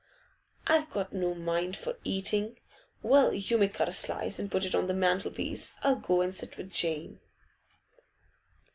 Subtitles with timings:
[0.65, 2.57] 'I've got no mind for eating.
[3.03, 5.75] Well, you may cut a slice and put it on the mantelpiece.
[5.83, 7.19] I'll go and sit with Jane.